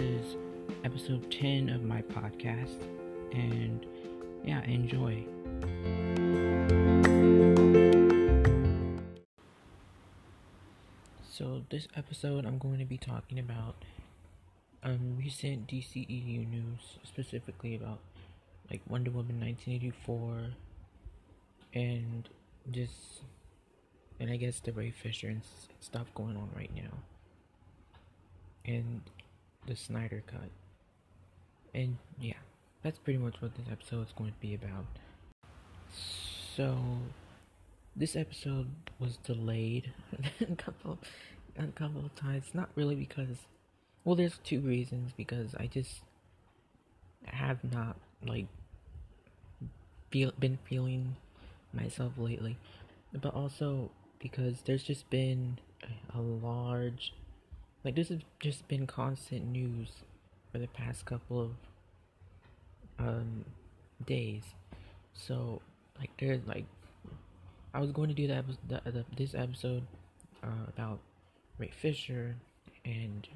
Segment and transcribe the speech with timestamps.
[0.00, 0.36] is
[0.84, 2.82] episode 10 of my podcast.
[3.32, 3.84] And
[4.42, 5.24] yeah, enjoy.
[11.30, 13.76] So, this episode, I'm going to be talking about
[14.82, 17.98] um, recent DCEU news, specifically about
[18.70, 20.54] like Wonder Woman 1984
[21.74, 22.28] and
[22.70, 23.22] just
[24.18, 25.42] and I guess the Ray Fisher and
[25.80, 26.90] stuff going on right now,
[28.66, 29.00] and
[29.66, 30.50] the Snyder Cut,
[31.74, 32.34] and yeah,
[32.82, 34.86] that's pretty much what this episode is going to be about.
[36.56, 36.78] So,
[37.96, 39.92] this episode was delayed
[40.40, 40.98] a couple,
[41.58, 42.46] a couple of times.
[42.54, 43.46] Not really because,
[44.04, 45.12] well, there's two reasons.
[45.16, 46.00] Because I just
[47.24, 48.46] have not like
[50.10, 51.16] feel been feeling
[51.72, 52.56] myself lately,
[53.12, 55.58] but also because there's just been
[56.14, 57.14] a large
[57.84, 59.88] like this has just been constant news
[60.52, 61.50] for the past couple of
[62.98, 63.44] um
[64.06, 64.44] days.
[65.14, 65.60] So
[65.98, 66.64] like there's like
[67.74, 69.82] i was going to do that the, the, this episode
[70.42, 70.98] uh, about
[71.58, 72.34] ray fisher
[72.84, 73.28] and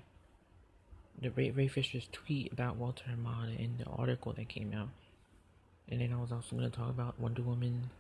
[1.21, 4.89] the ray, ray fisher's tweet about walter hamada and the article that came out.
[5.89, 7.91] And then i was also going to talk about wonder woman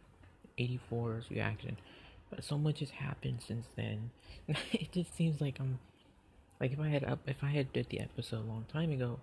[0.59, 1.77] 84's reaction.
[2.31, 4.11] But so much has happened since then.
[4.73, 5.79] it just seems like I'm
[6.61, 9.21] like if I had up if I had did the episode a long time ago,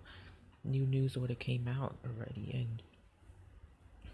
[0.64, 2.50] new news would have came out already,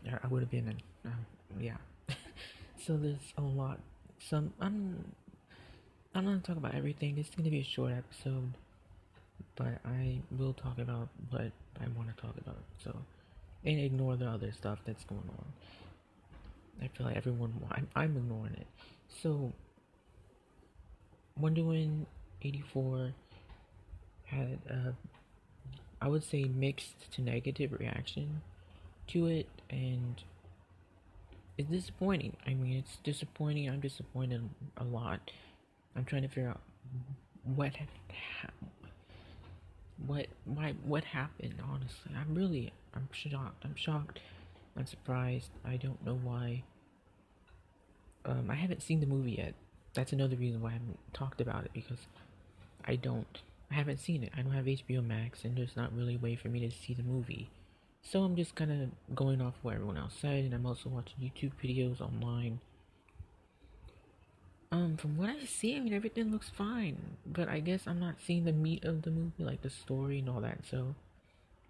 [0.05, 0.81] and I would have been in.
[1.05, 1.27] Um,
[1.61, 1.77] yeah.
[2.85, 3.81] so there's a lot.
[4.19, 5.13] Some I'm
[6.15, 7.15] I'm not gonna talk about everything.
[7.17, 8.53] This is gonna be a short episode,
[9.57, 12.59] but I will talk about what I want to talk about.
[12.83, 12.95] So
[13.65, 15.45] and ignore the other stuff that's going on.
[16.81, 18.67] I feel like everyone, I'm, I'm ignoring it.
[19.23, 19.53] So,
[21.37, 22.07] Wonder Woman
[22.43, 23.13] 84
[24.25, 24.95] had, a,
[26.01, 28.43] I would say, mixed to negative reaction
[29.09, 30.23] to it, and
[31.57, 32.37] it's disappointing.
[32.47, 33.69] I mean, it's disappointing.
[33.69, 35.31] I'm disappointed a lot.
[35.97, 36.61] I'm trying to figure out
[37.45, 37.73] what
[40.07, 44.21] what why what happened honestly i'm really i'm shocked i'm shocked
[44.79, 45.51] I'm surprised.
[45.65, 46.63] I don't know why.
[48.25, 49.55] Um, I haven't seen the movie yet.
[49.95, 51.99] That's another reason why I haven't talked about it because
[52.89, 53.39] I don't.
[53.71, 54.33] I haven't seen it.
[54.37, 56.95] I don't have HBO Max, and there's not really a way for me to see
[56.95, 57.51] the movie.
[58.03, 61.17] So I'm just kind of going off what everyone else said, and I'm also watching
[61.21, 62.61] YouTube videos online.
[64.73, 68.17] Um, from what I see, I mean everything looks fine, but I guess I'm not
[68.25, 70.61] seeing the meat of the movie, like the story and all that.
[70.71, 70.95] So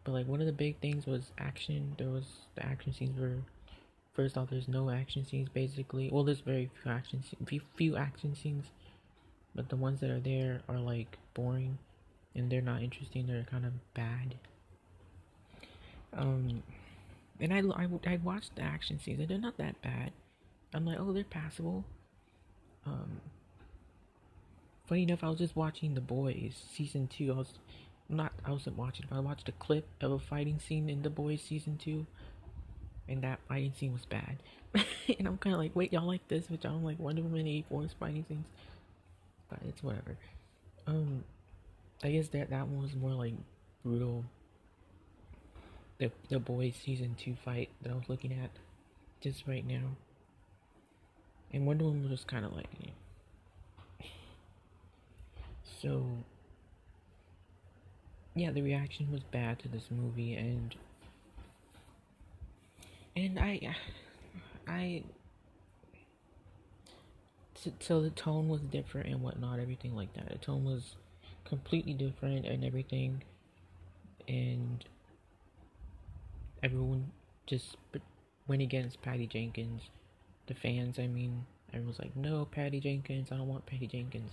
[0.08, 1.94] but like one of the big things was action.
[1.98, 2.24] There was
[2.54, 3.36] the action scenes were
[4.14, 6.08] first off there's no action scenes basically.
[6.10, 8.64] Well, there's very few action few, few action scenes,
[9.58, 11.78] but the ones that are there are like boring,
[12.36, 13.26] and they're not interesting.
[13.26, 14.36] They're kind of bad.
[16.16, 16.62] Um,
[17.40, 20.12] and I I I watched the action scenes and they're not that bad.
[20.72, 21.84] I'm like, oh, they're passable.
[22.86, 23.20] Um,
[24.86, 27.32] funny enough, I was just watching The Boys season two.
[27.32, 27.54] I was
[28.08, 31.10] not I wasn't watching, but I watched a clip of a fighting scene in The
[31.10, 32.06] Boys season two,
[33.08, 34.36] and that fighting scene was bad.
[35.18, 36.48] and I'm kind of like, wait, y'all like this?
[36.48, 38.46] Which I'm like Wonder Woman '84's fighting scenes,
[39.48, 40.16] but it's whatever.
[40.86, 41.24] Um,
[42.02, 43.34] I guess that that one was more like
[43.84, 44.24] brutal.
[45.98, 48.50] The the Boys season two fight that I was looking at
[49.20, 49.96] just right now,
[51.52, 52.68] and Wonder Woman was kind of like.
[55.82, 56.04] So
[58.34, 60.74] yeah, the reaction was bad to this movie, and
[63.16, 63.74] and I,
[64.68, 65.02] I,
[67.80, 70.28] so the tone was different and whatnot, everything like that.
[70.28, 70.96] The tone was
[71.44, 73.22] completely different and everything,
[74.26, 74.84] and
[76.62, 77.10] everyone
[77.46, 77.76] just
[78.46, 79.82] went against Patty Jenkins.
[80.46, 83.32] The fans, I mean, everyone was like, "No, Patty Jenkins!
[83.32, 84.32] I don't want Patty Jenkins."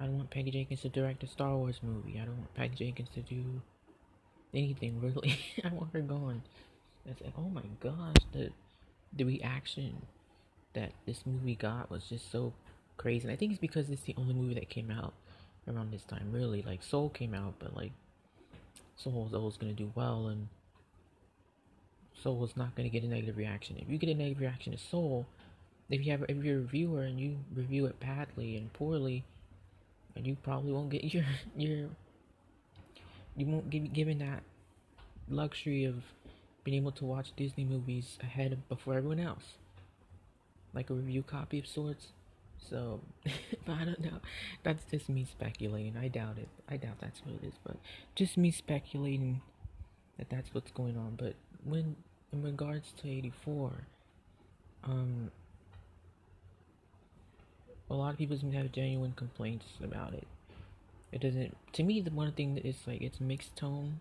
[0.00, 2.18] I don't want Patty Jenkins to direct a Star Wars movie.
[2.18, 3.60] I don't want Patty Jenkins to do
[4.54, 5.38] anything really.
[5.64, 6.42] I want her gone.
[7.06, 8.50] I said, oh my gosh, the
[9.12, 10.02] the reaction
[10.74, 12.52] that this movie got was just so
[12.96, 13.24] crazy.
[13.24, 15.14] And I think it's because it's the only movie that came out
[15.68, 16.30] around this time.
[16.32, 17.92] Really, like Soul came out, but like
[18.96, 20.48] Soul was always gonna do well, and
[22.22, 23.76] Soul was not gonna get a negative reaction.
[23.78, 25.26] If you get a negative reaction to Soul,
[25.88, 29.24] if you have if you're a reviewer and you review it badly and poorly
[30.14, 31.24] and you probably won't get your
[31.56, 31.88] your
[33.36, 34.42] you won't be given that
[35.28, 36.02] luxury of
[36.64, 39.54] being able to watch Disney movies ahead of before everyone else,
[40.74, 42.08] like a review copy of sorts.
[42.68, 43.00] So,
[43.66, 44.20] but I don't know.
[44.62, 45.96] That's just me speculating.
[45.96, 46.48] I doubt it.
[46.68, 47.76] I doubt that's what it is, but
[48.14, 49.40] just me speculating
[50.18, 51.14] that that's what's going on.
[51.16, 51.34] But
[51.64, 51.96] when,
[52.32, 53.72] in regards to 84,
[54.84, 55.30] um,
[57.90, 60.26] a lot of people seem to have genuine complaints about it.
[61.12, 61.56] It doesn't.
[61.72, 64.00] To me, the one thing that is like it's mixed tone.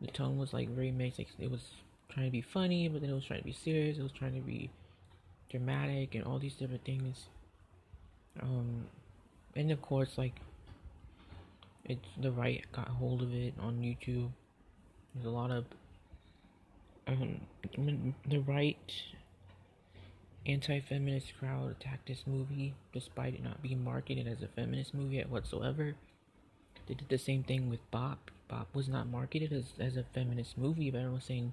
[0.00, 1.18] The tone was like very mixed.
[1.18, 1.72] Like, it was
[2.08, 3.98] trying to be funny, but then it was trying to be serious.
[3.98, 4.70] It was trying to be
[5.52, 7.26] dramatic and all these different things.
[8.40, 8.86] Um,
[9.54, 10.40] and of course, like
[11.84, 14.30] it's the right got hold of it on YouTube.
[15.14, 15.66] There's a lot of
[17.06, 17.42] um,
[18.28, 18.92] the right
[20.46, 25.30] anti-feminist crowd attacked this movie despite it not being marketed as a feminist movie at
[25.30, 25.94] whatsoever.
[26.86, 28.30] They did the same thing with Bop.
[28.48, 31.52] Bop was not marketed as, as a feminist movie, but everyone was saying,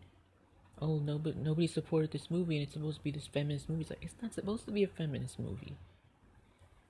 [0.81, 3.81] "Oh no, but nobody supported this movie, and it's supposed to be this feminist movie."
[3.81, 5.75] It's like it's not supposed to be a feminist movie.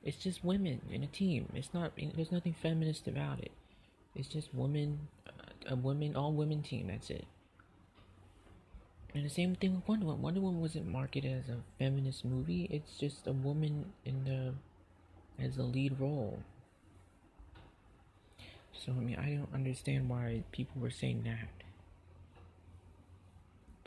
[0.03, 1.49] It's just women in a team.
[1.53, 1.93] It's not.
[1.97, 3.51] There's nothing feminist about it.
[4.15, 5.07] It's just women,
[5.67, 6.87] a women, all women team.
[6.87, 7.25] That's it.
[9.13, 10.21] And the same thing with Wonder Woman.
[10.21, 12.67] Wonder Woman wasn't marketed as a feminist movie.
[12.69, 14.53] It's just a woman in the
[15.43, 16.39] as the lead role.
[18.73, 21.49] So I mean, I don't understand why people were saying that.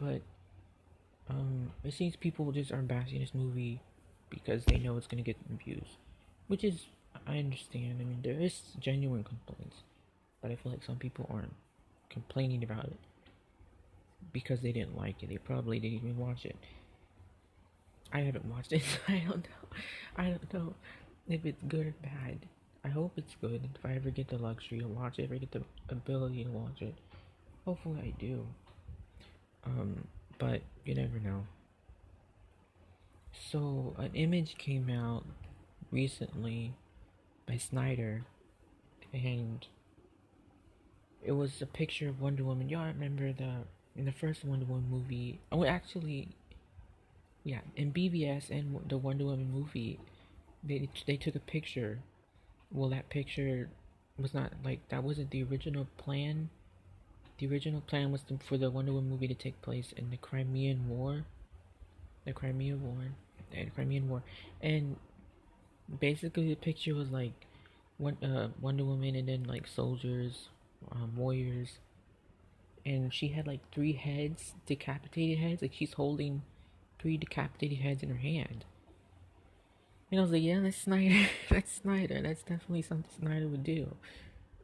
[0.02, 0.20] But
[1.31, 3.81] um, it seems people just aren't bashing this movie
[4.31, 5.96] because they know it's gonna get views,
[6.49, 6.87] which is
[7.26, 7.99] I understand.
[8.00, 9.76] I mean, there is genuine complaints,
[10.40, 11.54] but I feel like some people aren't
[12.10, 12.99] complaining about it
[14.32, 15.28] because they didn't like it.
[15.28, 16.56] They probably didn't even watch it.
[18.12, 19.76] I haven't watched it, so I don't know.
[20.16, 20.75] I don't know
[21.28, 22.46] if it's good or bad.
[22.84, 23.69] I hope it's good.
[23.76, 26.50] If I ever get the luxury to watch it, if I get the ability to
[26.50, 26.94] watch it,
[27.64, 28.44] hopefully I do.
[29.64, 30.06] Um,
[30.38, 31.47] but you never know.
[33.50, 35.25] So, an image came out
[35.91, 36.75] recently
[37.47, 38.23] by Snyder,
[39.12, 39.67] and
[41.23, 42.69] it was a picture of Wonder Woman.
[42.69, 43.64] Y'all remember the
[43.94, 45.41] in the first Wonder Woman movie?
[45.50, 46.29] Oh, actually,
[47.44, 49.99] yeah, in BvS and the Wonder Woman movie,
[50.64, 52.00] they they took a picture.
[52.70, 53.69] Well, that picture
[54.19, 56.50] was not like that wasn't the original plan.
[57.38, 60.88] The original plan was for the Wonder Woman movie to take place in the Crimean
[60.88, 61.25] War.
[62.25, 63.08] The Crimean War,
[63.50, 64.23] the Crimean War,
[64.61, 64.96] and
[65.99, 67.32] basically the picture was like
[67.99, 70.49] one uh, Wonder Woman and then like soldiers,
[70.93, 71.79] um, warriors,
[72.84, 76.43] and she had like three heads, decapitated heads, like she's holding
[76.99, 78.64] three decapitated heads in her hand.
[80.11, 81.28] And I was like, yeah, that's Snyder.
[81.50, 82.20] that's Snyder.
[82.20, 83.96] That's definitely something Snyder would do.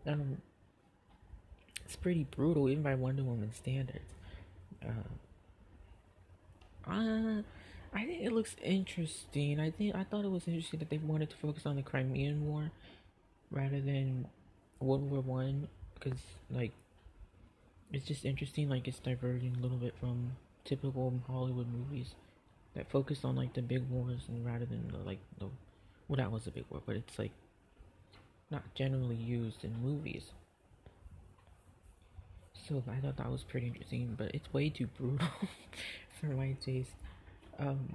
[0.06, 0.38] Um,
[1.88, 4.12] it's pretty brutal, even by Wonder Woman standards.
[4.84, 4.90] Uh,
[6.86, 7.42] uh,
[7.94, 9.58] I think it looks interesting.
[9.58, 12.46] I think I thought it was interesting that they wanted to focus on the Crimean
[12.46, 12.70] War
[13.50, 14.26] rather than
[14.80, 16.18] World War One, because
[16.50, 16.72] like
[17.90, 18.68] it's just interesting.
[18.68, 20.32] Like it's diverging a little bit from
[20.66, 22.14] typical Hollywood movies
[22.74, 25.46] that focus on like the big wars and rather than the, like the
[26.06, 27.32] well that was a big war, but it's like
[28.50, 30.32] not generally used in movies.
[32.68, 35.26] So I thought that was pretty interesting, but it's way too brutal
[36.20, 36.90] for my taste.
[37.58, 37.94] Um,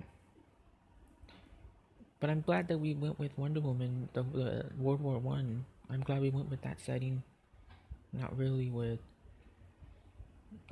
[2.19, 5.65] but I'm glad that we went with Wonder Woman, the, the World War One.
[5.91, 7.21] I'm glad we went with that setting,
[8.13, 8.99] not really with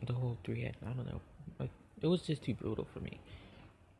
[0.07, 0.77] the whole three head.
[0.83, 1.21] I don't know,
[1.59, 1.69] like
[2.01, 3.19] it was just too brutal for me.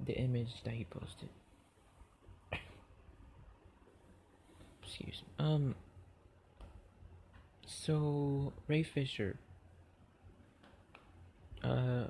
[0.04, 1.30] The image that he posted.
[4.84, 5.46] Excuse me.
[5.46, 5.76] Um.
[7.68, 9.38] So Ray Fisher.
[11.64, 12.06] Uh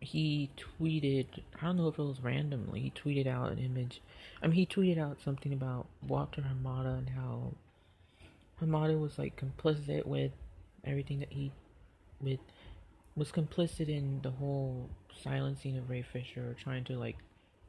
[0.00, 1.26] he tweeted
[1.60, 4.00] I don't know if it was randomly, he tweeted out an image
[4.42, 7.52] I mean he tweeted out something about Walter Hamada and how
[8.60, 10.32] Hamada was like complicit with
[10.84, 11.52] everything that he
[12.20, 12.40] with
[13.16, 14.88] was complicit in the whole
[15.22, 17.16] silencing of Ray Fisher trying to like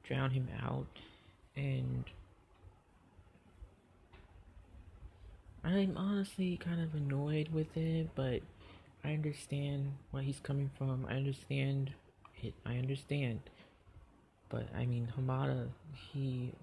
[0.04, 0.88] drown him out
[1.56, 2.04] and
[5.66, 8.42] I'm honestly kind of annoyed with it, but
[9.04, 11.08] I understand where he's coming from.
[11.10, 11.92] I understand
[12.42, 12.54] it.
[12.66, 13.40] I understand.
[14.50, 15.70] But I mean, Hamada,
[16.14, 16.54] he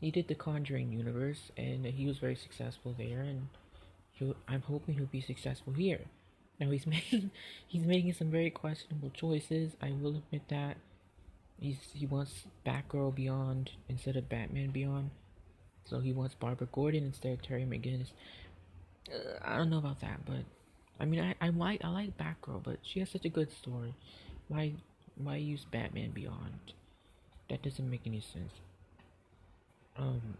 [0.00, 3.48] he did the Conjuring universe, and he was very successful there, and
[4.10, 6.00] he, I'm hoping he'll be successful here.
[6.60, 7.30] Now he's making
[7.68, 9.76] he's making some very questionable choices.
[9.80, 10.78] I will admit that.
[11.60, 15.10] He's he wants Batgirl Beyond instead of Batman Beyond,
[15.88, 18.10] so he wants Barbara Gordon instead of Terry McGinnis.
[19.12, 20.44] Uh, I don't know about that, but
[21.00, 23.94] I mean I, I like I like Batgirl, but she has such a good story.
[24.48, 24.74] Why
[25.16, 26.72] why use Batman Beyond?
[27.48, 28.52] That doesn't make any sense.
[29.96, 30.36] Um.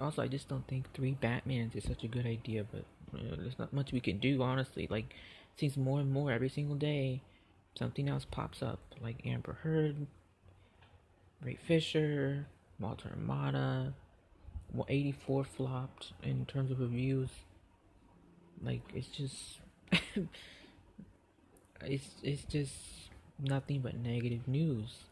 [0.00, 3.72] Also, I just don't think three Batmans is such a good idea, but there's not
[3.72, 4.86] much we can do, honestly.
[4.88, 7.20] Like, it seems more and more every single day,
[7.76, 10.06] something else pops up, like Amber Heard,
[11.42, 12.46] Ray Fisher,
[12.80, 13.10] Walter.
[14.72, 17.30] Well, 84 flopped in terms of reviews.
[18.62, 19.60] Like, it's just.
[21.84, 22.74] it's, it's just
[23.38, 25.04] nothing but negative news.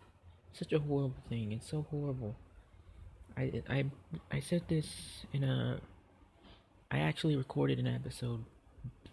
[0.52, 1.52] Such a horrible thing.
[1.52, 2.36] It's so horrible.
[3.36, 3.84] I, I,
[4.30, 5.80] I said this in a.
[6.90, 8.44] I actually recorded an episode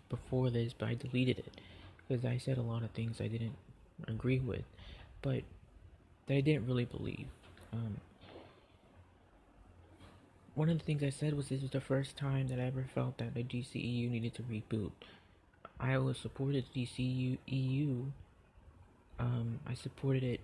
[0.10, 1.60] before this, but I deleted it
[2.08, 3.56] because I said a lot of things I didn't
[4.08, 4.64] agree with,
[5.22, 5.42] but
[6.28, 7.28] that I didn't really believe.
[7.72, 7.98] Um,
[10.56, 12.86] one of the things I said was this was the first time that I ever
[12.94, 14.92] felt that the DCEU needed to reboot.
[15.80, 17.38] I always supported DCEU.
[17.48, 18.06] EU.
[19.20, 20.42] Um, I supported it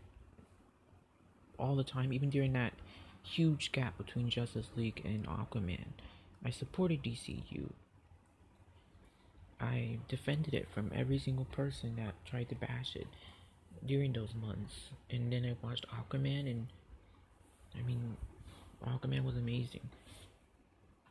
[1.57, 2.73] all the time, even during that
[3.23, 5.85] huge gap between Justice League and Aquaman.
[6.43, 7.69] I supported DCU.
[9.59, 13.07] I defended it from every single person that tried to bash it
[13.85, 14.89] during those months.
[15.09, 16.67] And then I watched Aquaman, and
[17.77, 18.15] I mean,
[18.85, 19.89] Aquaman was amazing.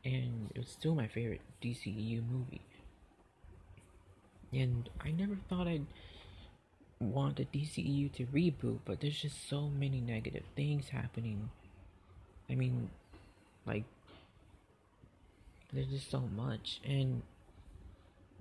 [0.04, 2.62] And it was still my favorite DCEU movie.
[4.52, 5.86] And I never thought I'd
[7.00, 11.50] want the DCEU to reboot, but there's just so many negative things happening
[12.50, 12.88] I mean,
[13.66, 13.84] like,
[15.72, 16.80] there's just so much.
[16.84, 17.22] And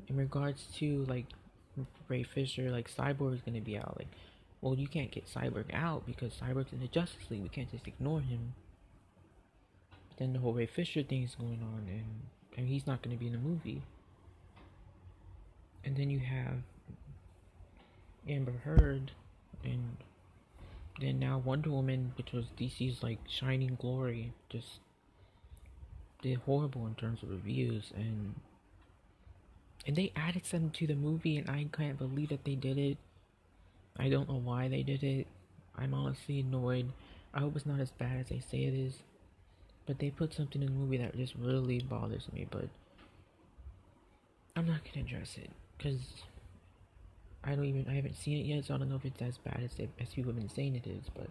[0.08, 1.26] in regards to, like,
[2.08, 3.98] Ray Fisher, like, Cyborg is to be out.
[3.98, 4.08] Like,
[4.62, 7.44] well, you can't get Cyborg out because Cyborg's in the Justice League.
[7.44, 8.54] We can't just ignore him.
[10.18, 12.06] Then the whole Ray Fisher thing is going on, and,
[12.58, 13.84] and he's not going to be in the movie.
[15.84, 16.64] And then you have
[18.28, 19.12] Amber Heard
[19.64, 19.98] and
[21.00, 24.80] then now Wonder Woman, which was DC's like shining glory, just
[26.22, 28.34] did horrible in terms of reviews and
[29.86, 32.98] and they added something to the movie and I can't believe that they did it.
[33.98, 35.28] I don't know why they did it.
[35.76, 36.92] I'm honestly annoyed.
[37.34, 39.04] I hope it's not as bad as they say it is.
[39.88, 42.68] But they put something in the movie that just really bothers me, but
[44.56, 46.02] I'm not gonna address it because
[47.44, 49.38] I don't even I haven't seen it yet, so I don't know if it's as
[49.38, 51.06] bad as they, as people have been saying it is.
[51.16, 51.30] But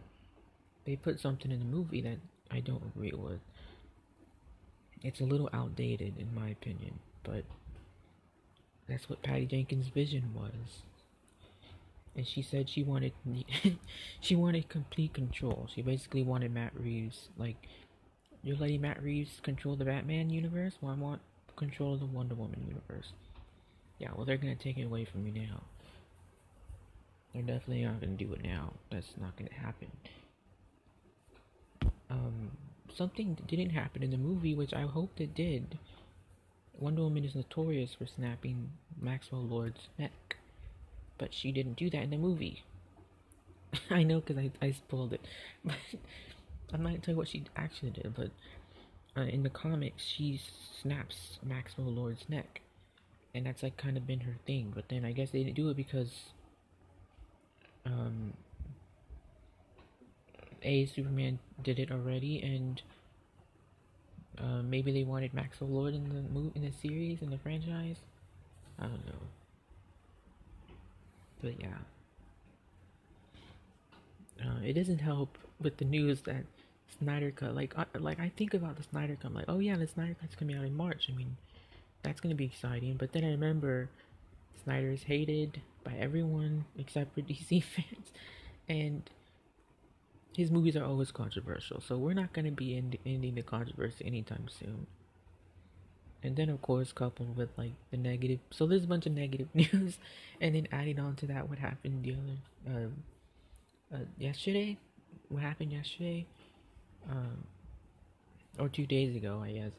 [0.87, 2.19] they put something in the movie that
[2.51, 3.41] I don't agree with.
[5.03, 7.45] It's a little outdated in my opinion, but
[8.89, 10.83] that's what Patty Jenkins' vision was.
[12.15, 13.13] And she said she wanted
[14.21, 15.69] she wanted complete control.
[15.75, 17.57] She basically wanted Matt Reeves like
[18.47, 20.75] you're letting Matt Reeves control the Batman universe.
[20.81, 21.21] Well, I want
[21.57, 23.09] control of the Wonder Woman universe.
[23.99, 25.65] Yeah, well, they're gonna take it away from me now.
[27.35, 28.73] They're definitely not gonna do it now.
[28.93, 29.91] That's not gonna happen.
[32.09, 32.53] Um,
[32.95, 35.77] something didn't happen in the movie, which I hoped it did.
[36.79, 40.37] Wonder Woman is notorious for snapping Maxwell Lord's neck,
[41.19, 42.63] but she didn't do that in the movie.
[43.91, 45.27] I know because I, I spoiled it,
[45.65, 45.75] but
[46.73, 48.15] I'm not gonna tell you what she actually did.
[48.15, 48.31] But
[49.17, 50.41] uh, in the comics, she
[50.83, 52.61] snaps Maxwell Lord's neck,
[53.35, 54.73] and that's like kind of been her thing.
[54.75, 56.11] But then I guess they didn't do it because
[57.85, 58.33] um,
[60.63, 62.83] a Superman did it already, and
[64.39, 67.97] uh, maybe they wanted Maxwell Lord in the movie, in the series, in the franchise.
[68.79, 69.23] I don't know,
[71.43, 71.79] but yeah,
[74.63, 76.45] it doesn't help with the news that
[76.99, 77.55] Snyder Cut.
[77.55, 80.17] Like, I, like I think about the Snyder Cut, I'm like, oh yeah, the Snyder
[80.21, 81.09] Cut's coming out in March.
[81.13, 81.37] I mean,
[82.03, 82.97] that's gonna be exciting.
[82.97, 83.89] But then I remember
[84.65, 88.13] Snyder is hated by everyone except for DC fans,
[88.69, 89.03] and
[90.37, 91.81] his movies are always controversial.
[91.81, 94.87] So we're not gonna be end- ending the controversy anytime soon.
[96.23, 99.49] And then of course coupled with like the negative, so there's a bunch of negative
[99.55, 99.99] news,
[100.41, 102.93] and then adding on to that what happened the other um,
[103.95, 104.77] uh, yesterday,
[105.29, 106.27] what happened yesterday,
[107.11, 107.45] um,
[108.59, 109.73] or two days ago I guess,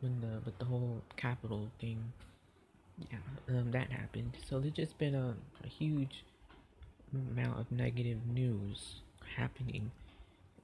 [0.00, 2.12] when the with the whole capital thing
[3.10, 3.18] yeah,
[3.56, 4.36] um, that happened.
[4.48, 6.24] So there's just been a, a huge
[7.14, 9.00] amount of negative news
[9.36, 9.90] happening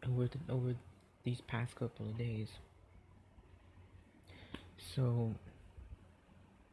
[0.06, 0.74] over the, over
[1.22, 2.48] these past couple of days.
[4.94, 5.34] So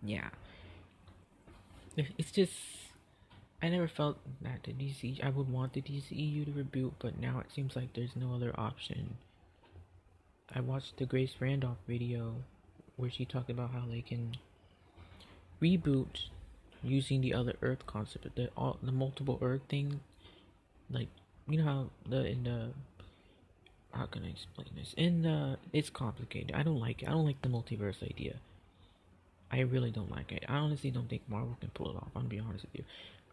[0.04, 0.30] yeah,
[1.96, 2.54] it's just
[3.62, 7.40] I never felt that the DC I would want the DCEU to reboot, but now
[7.40, 9.18] it seems like there's no other option.
[10.54, 12.36] I watched the Grace Randolph video
[12.96, 14.36] where she talked about how they can
[15.62, 16.26] reboot
[16.84, 20.00] using the other Earth concept, the all the multiple Earth thing,
[20.90, 21.08] like
[21.48, 22.70] you know how the in the
[23.94, 24.94] how can I explain this?
[24.98, 26.54] In the it's complicated.
[26.56, 27.10] I don't like it.
[27.10, 28.38] I don't like the multiverse idea.
[29.52, 30.46] I really don't like it.
[30.48, 32.08] I honestly don't think Marvel can pull it off.
[32.16, 32.84] I'm gonna be honest with you.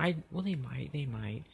[0.01, 1.45] I well they might, they might.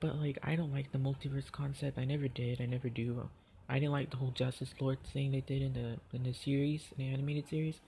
[0.00, 1.98] But like I don't like the multiverse concept.
[1.98, 2.60] I never did.
[2.60, 3.28] I never do.
[3.68, 6.82] I didn't like the whole Justice Lord thing they did in the in the series,
[6.96, 7.80] in the animated series.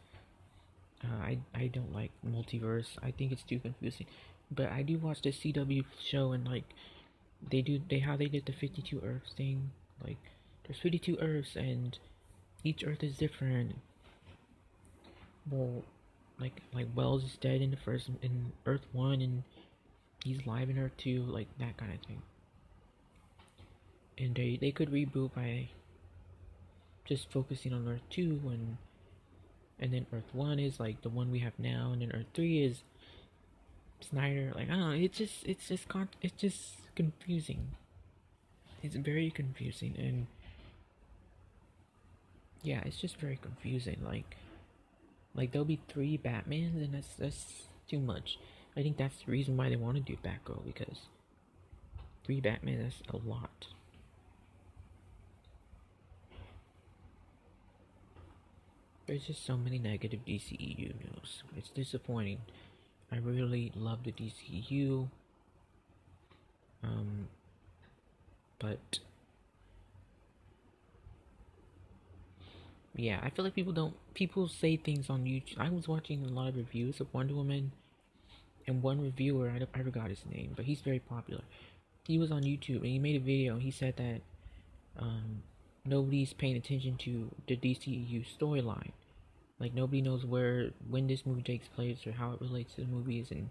[1.02, 2.88] Uh, I I don't like multiverse.
[3.02, 4.06] I think it's too confusing.
[4.50, 6.64] But I do watch the CW show and like
[7.48, 9.70] they do they how they did the 52 Earths thing.
[10.04, 10.18] Like
[10.64, 11.98] there's 52 Earths and
[12.64, 13.76] each Earth is different.
[15.50, 15.84] Well,
[16.38, 19.44] like like Wells is dead in the first in Earth one and
[20.24, 22.22] he's live in Earth two, like that kind of thing.
[24.18, 25.68] And they they could reboot by
[27.04, 28.76] just focusing on Earth two and
[29.78, 32.62] and then Earth one is like the one we have now, and then Earth three
[32.62, 32.82] is
[34.00, 34.52] Snyder.
[34.54, 37.72] Like I don't know, it's just it's just con- it's just confusing.
[38.82, 40.26] It's very confusing and
[42.62, 43.98] yeah, it's just very confusing.
[44.04, 44.36] Like
[45.34, 48.38] like there'll be three Batmans, and that's that's too much.
[48.76, 50.98] I think that's the reason why they want to do Batgirl because
[52.24, 53.66] three Batman is a lot.
[59.06, 61.42] There's just so many negative DCEU news.
[61.56, 62.38] It's disappointing.
[63.10, 65.08] I really love the DCU.
[66.84, 67.26] Um,
[68.60, 69.00] but
[72.94, 75.58] yeah, I feel like people don't people say things on YouTube.
[75.58, 77.72] I was watching a lot of reviews of Wonder Woman,
[78.66, 81.42] and one reviewer I, I forgot his name, but he's very popular.
[82.06, 83.58] He was on YouTube and he made a video.
[83.58, 84.20] He said that
[84.98, 85.42] um,
[85.84, 88.92] nobody's paying attention to the DCU storyline.
[89.58, 92.86] Like nobody knows where when this movie takes place or how it relates to the
[92.86, 93.50] movies, and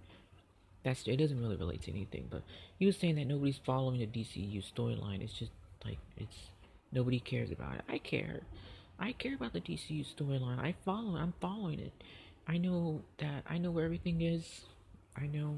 [0.84, 2.28] that's it doesn't really relate to anything.
[2.30, 2.42] But
[2.80, 5.22] he was saying that nobody's following the DCU storyline.
[5.22, 5.52] It's just
[5.86, 6.36] like it's
[6.92, 7.82] nobody cares about it.
[7.88, 8.42] I care.
[9.00, 10.60] I care about the DCU storyline.
[10.60, 11.16] I follow.
[11.16, 11.94] I'm following it.
[12.48, 13.44] I know that.
[13.48, 14.62] I know where everything is.
[15.16, 15.58] I know,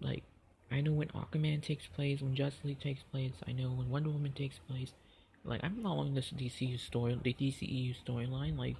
[0.00, 0.22] like,
[0.70, 3.32] I know when Aquaman takes place, when Justice League takes place.
[3.46, 4.92] I know when Wonder Woman takes place.
[5.44, 8.58] Like, I'm following this DCU story, the DCEU storyline.
[8.58, 8.76] Like,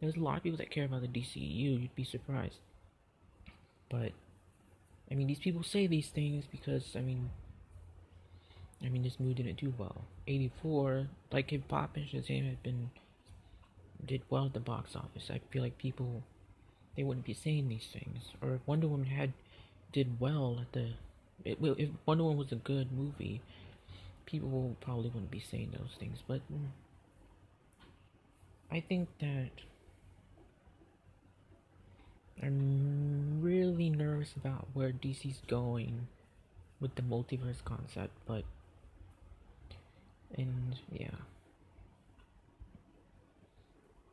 [0.00, 1.82] there's a lot of people that care about the DCEU.
[1.82, 2.60] You'd be surprised.
[3.90, 4.12] But,
[5.10, 7.30] I mean, these people say these things because, I mean,
[8.84, 10.04] I mean, this movie didn't do well.
[10.26, 12.90] 84, like if Bop and Shazam had been,
[14.04, 16.22] did well at the box office, I feel like people,
[16.96, 18.30] they wouldn't be saying these things.
[18.42, 19.32] Or if Wonder Woman had,
[19.92, 20.90] did well at the,
[21.44, 23.40] it, if Wonder Woman was a good movie,
[24.26, 26.18] people probably wouldn't be saying those things.
[26.26, 26.66] But, mm,
[28.70, 29.50] I think that
[32.42, 36.06] I'm really nervous about where DC's going
[36.80, 38.44] with the multiverse concept, but
[40.36, 41.10] and yeah.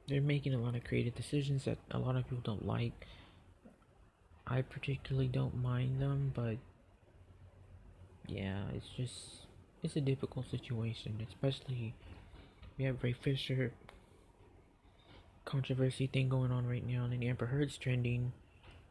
[0.07, 3.05] They're making a lot of creative decisions that a lot of people don't like.
[4.45, 6.57] I particularly don't mind them, but
[8.27, 9.47] yeah, it's just
[9.83, 11.93] it's a difficult situation, especially
[12.77, 13.73] we have Ray Fisher
[15.45, 18.31] controversy thing going on right now, and then Amber Heard's trending,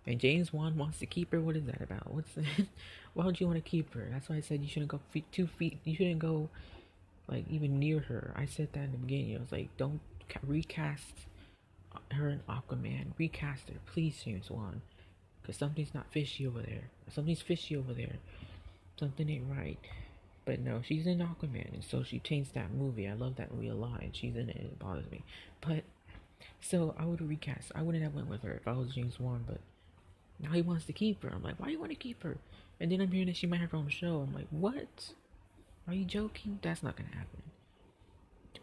[0.07, 1.41] and James Wan wants to keep her.
[1.41, 2.13] What is that about?
[2.13, 2.45] What's that?
[3.15, 4.09] Why would you want to keep her?
[4.13, 5.79] That's why I said you shouldn't go feet two feet.
[5.85, 6.51] You shouldn't go
[7.29, 8.33] like even near her.
[8.37, 9.37] I said that in the beginning.
[9.37, 10.01] I was like, don't
[10.47, 11.27] recast
[11.95, 13.13] uh, her in Aquaman.
[13.19, 14.83] Recast her, please, James Wan,
[15.41, 16.91] because something's not fishy over there.
[17.11, 18.17] Something's fishy over there.
[18.99, 19.79] Something ain't right.
[20.45, 23.09] But no, she's in Aquaman, and so she changed that movie.
[23.09, 24.57] I love that movie a lot, and she's in it.
[24.57, 25.25] and It bothers me,
[25.61, 25.83] but
[26.61, 27.73] so I would recast.
[27.75, 29.61] I wouldn't have went with her if I was James Wan, but
[30.39, 31.31] now he wants to keep her.
[31.35, 32.37] I'm like, why do you want to keep her?
[32.79, 34.21] And then I'm hearing that she might have her own show.
[34.21, 35.11] I'm like, what?
[35.89, 36.59] Are you joking?
[36.63, 37.43] That's not gonna happen.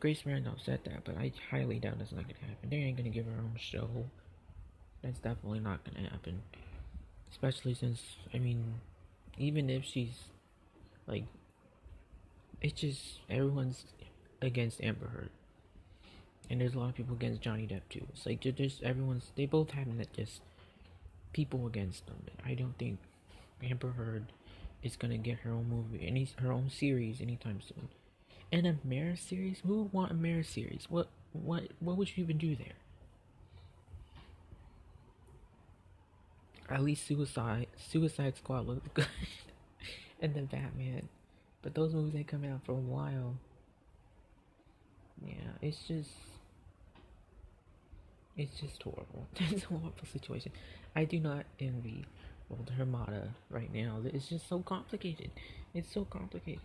[0.04, 2.70] Grace Randolph said that, but I highly doubt that's not gonna happen.
[2.70, 3.88] They ain't gonna give her own show.
[5.02, 6.42] That's definitely not gonna happen.
[7.32, 8.82] Especially since, I mean,
[9.38, 10.26] even if she's
[11.08, 11.24] like,
[12.60, 13.86] it's just everyone's
[14.42, 15.30] against Amber Heard,
[16.50, 18.06] and there's a lot of people against Johnny Depp too.
[18.10, 20.42] It's like just everyone's they both have that just
[21.32, 22.18] people against them.
[22.46, 23.00] I don't think
[23.64, 24.34] Amber Heard
[24.84, 27.88] is gonna get her own movie, any her own series anytime soon.
[28.54, 29.62] And a Mera series?
[29.66, 30.86] Who would want a Mera series?
[30.88, 32.78] What what what would you even do there?
[36.70, 39.08] At least Suicide Suicide Squad looked good,
[40.22, 41.10] and then Batman,
[41.64, 43.38] but those movies ain't coming out for a while.
[45.26, 46.12] Yeah, it's just
[48.38, 49.28] it's just horrible.
[49.38, 50.52] it's a horrible situation.
[50.96, 52.06] I do not envy
[52.68, 54.00] the Hamada right now.
[54.06, 55.32] It's just so complicated.
[55.74, 56.62] It's so complicated.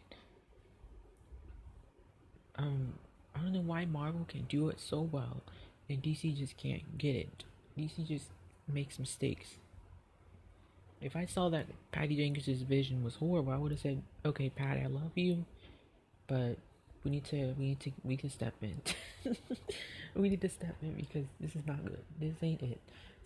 [2.58, 2.94] Um,
[3.34, 5.42] I don't know why Marvel can do it so well,
[5.88, 7.44] and DC just can't get it.
[7.78, 8.26] DC just
[8.66, 9.54] makes mistakes.
[11.00, 14.82] If I saw that Patty Jenkins' vision was horrible, I would have said, "Okay, Patty,
[14.82, 15.44] I love you,
[16.26, 16.56] but
[17.04, 18.82] we need to, we need to, we can step in.
[20.16, 22.02] we need to step in because this is not good.
[22.20, 22.80] This ain't it."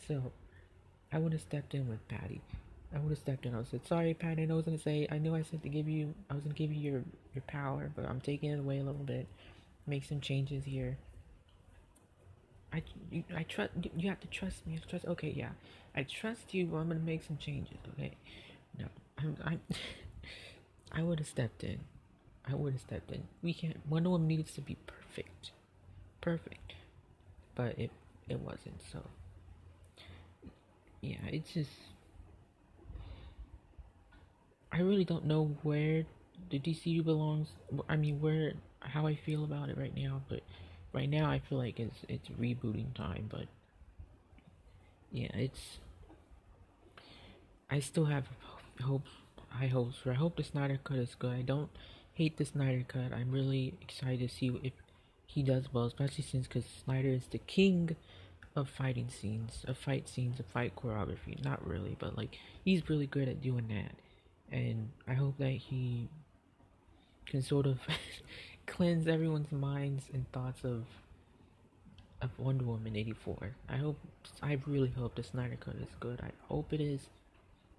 [0.06, 0.32] So,
[1.10, 2.42] I would have stepped in with Patty.
[2.94, 3.54] I would have stepped in.
[3.54, 4.42] I said, "Sorry, Patty.
[4.48, 5.06] I was gonna say.
[5.10, 6.14] I knew I said to give you.
[6.30, 9.04] I was gonna give you your your power, but I'm taking it away a little
[9.04, 9.26] bit.
[9.86, 10.98] Make some changes here."
[12.72, 14.78] I, you, I trust you You have to trust me.
[14.82, 15.04] I trust.
[15.06, 15.50] Okay, yeah,
[15.94, 16.66] I trust you.
[16.66, 17.76] But I'm gonna make some changes.
[17.94, 18.12] Okay,
[18.78, 18.86] no,
[19.18, 19.60] I'm, I'm
[20.92, 21.80] I would have stepped in.
[22.48, 23.22] I would have stepped in.
[23.42, 23.76] We can't.
[23.88, 25.52] Wonder Woman needs to be perfect,
[26.20, 26.74] perfect,
[27.54, 27.90] but it
[28.28, 28.80] it wasn't.
[28.90, 29.02] So
[31.02, 31.70] yeah, it's just
[34.72, 36.04] I really don't know where
[36.50, 37.48] the DCU belongs.
[37.88, 40.40] I mean, where how I feel about it right now, but
[40.92, 43.46] right now I feel like it's it's rebooting time, but
[45.10, 45.78] yeah, it's
[47.70, 48.26] I still have
[48.82, 49.10] hopes,
[49.48, 50.10] high hopes for.
[50.10, 51.32] I hope the Snyder Cut is good.
[51.32, 51.70] I don't
[52.14, 53.12] hate the Snyder Cut.
[53.12, 54.72] I'm really excited to see if
[55.26, 57.96] he does well, especially since because Snyder is the king
[58.54, 61.42] of fighting scenes, of fight scenes, of fight choreography.
[61.42, 63.92] Not really, but like he's really good at doing that,
[64.52, 66.08] and I hope that he
[67.26, 67.80] can sort of
[68.66, 70.84] cleanse everyone's minds and thoughts of
[72.20, 73.56] of Wonder Woman 84.
[73.68, 73.98] I hope
[74.42, 76.20] I really hope the Snyder Cut is good.
[76.20, 77.08] I hope it is.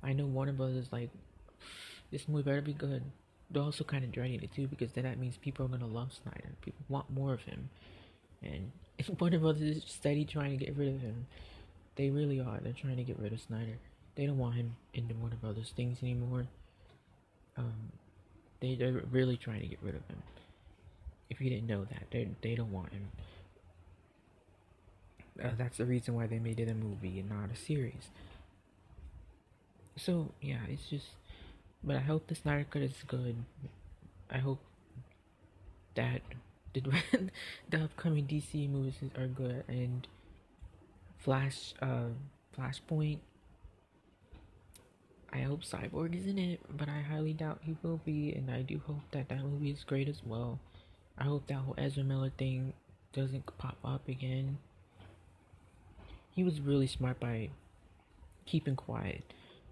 [0.04, 1.10] I know Warner Brothers like
[2.12, 3.04] this movie better be good.
[3.50, 6.12] They're also kind of dreading it too because then that means people are gonna love
[6.12, 6.50] Snyder.
[6.62, 7.70] People want more of him,
[8.42, 11.28] and if Warner Brothers is steady trying to get rid of him.
[11.96, 12.60] They really are.
[12.60, 13.78] They're trying to get rid of Snyder.
[14.16, 16.48] They don't want him in the Warner Brothers things anymore.
[17.58, 17.92] Um,
[18.60, 20.22] they they're really trying to get rid of him.
[21.30, 23.08] If you didn't know that, they they don't want him.
[25.44, 28.10] Uh, that's the reason why they made it a movie and not a series.
[29.98, 31.08] So yeah, it's just.
[31.84, 33.36] But I hope the Snyder Cut is good.
[34.32, 34.60] I hope
[35.96, 36.22] that
[36.74, 36.82] the
[37.70, 40.08] the upcoming DC movies are good and
[41.24, 42.10] Flash, uh,
[42.58, 43.20] Flashpoint.
[45.34, 48.62] I hope Cyborg is in it, but I highly doubt he will be, and I
[48.62, 50.60] do hope that that movie is great as well.
[51.18, 52.74] I hope that whole Ezra Miller thing
[53.14, 54.60] doesn't pop up again.
[56.36, 57.50] He was really smart by
[58.46, 59.24] keeping quiet.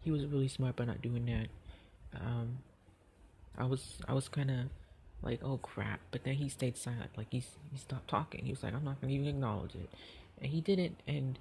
[0.04, 2.20] He was really smart by not doing that.
[2.20, 2.58] Um,
[3.56, 4.58] I was I was kind of
[5.22, 7.12] like, oh crap, but then he stayed silent.
[7.16, 8.46] Like he's he stopped talking.
[8.46, 9.90] He was like, I'm not gonna even acknowledge it,
[10.42, 11.00] and he didn't.
[11.08, 11.38] And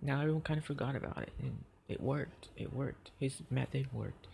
[0.00, 2.48] now everyone kind of forgot about it, and it worked.
[2.56, 3.10] It worked.
[3.18, 4.26] His method worked,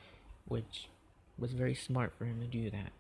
[0.47, 0.89] which
[1.39, 2.93] was very smart for him to do that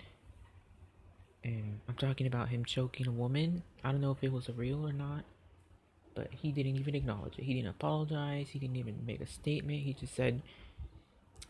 [1.44, 3.62] and I'm talking about him choking a woman.
[3.84, 5.24] I don't know if it was real or not,
[6.14, 7.44] but he didn't even acknowledge it.
[7.44, 8.48] He didn't apologize.
[8.48, 9.80] He didn't even make a statement.
[9.82, 10.40] He just said,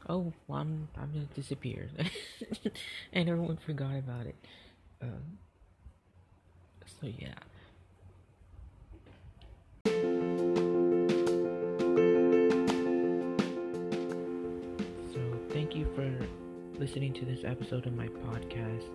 [0.09, 1.89] "Oh, well, I'm I'm gonna disappear,"
[3.13, 4.37] and everyone forgot about it.
[5.01, 5.39] Um,
[7.01, 7.35] so yeah.
[16.85, 18.91] Listening to this episode of my podcast.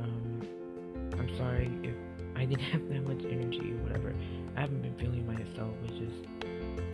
[0.00, 0.42] Um,
[1.12, 1.94] I'm sorry if
[2.34, 4.12] I didn't have that much energy or whatever.
[4.56, 6.12] I haven't been feeling myself, which is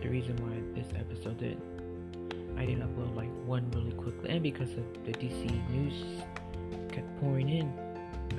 [0.03, 1.59] the reason why this episode did.
[2.55, 6.21] I didn't upload like one really quickly, and because of the DC news
[6.91, 7.73] kept pouring in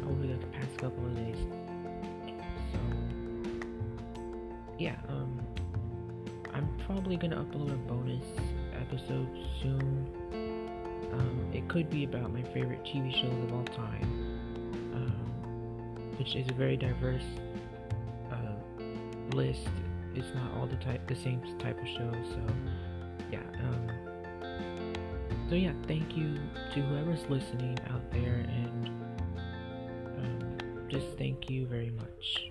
[0.08, 1.38] over the past couple of days.
[2.70, 2.78] So
[4.78, 5.40] yeah, um,
[6.54, 8.22] I'm probably gonna upload a bonus
[8.80, 9.26] episode
[9.60, 10.49] soon.
[11.12, 14.31] Um, it could be about my favorite TV shows of all time
[16.20, 17.25] which is a very diverse
[18.31, 18.85] uh,
[19.35, 19.66] list.
[20.14, 22.27] It's not all the type the same type of shows.
[22.29, 22.40] So
[23.33, 23.40] yeah.
[23.59, 23.90] Um,
[25.49, 26.35] so yeah, thank you
[26.75, 28.88] to whoever's listening out there, and
[30.18, 30.59] um,
[30.90, 32.49] just thank you very much.